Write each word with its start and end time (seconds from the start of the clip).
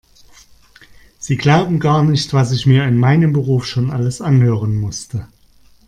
Sie 1.19 1.37
glauben 1.37 1.79
gar 1.79 2.03
nicht, 2.03 2.33
was 2.33 2.51
ich 2.51 2.65
mir 2.65 2.85
in 2.85 2.97
meinem 2.97 3.33
Beruf 3.33 3.67
schon 3.67 3.91
alles 3.91 4.19
anhören 4.19 4.75
musste. 4.77 5.27